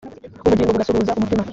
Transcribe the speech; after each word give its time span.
ubugingo 0.45 0.71
bugasuhuza 0.73 1.13
umutima 1.17 1.41